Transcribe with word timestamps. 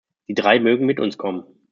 Die 0.27 0.33
drei 0.33 0.59
mögen 0.59 0.87
mit 0.87 0.99
uns 0.99 1.19
kommen. 1.19 1.43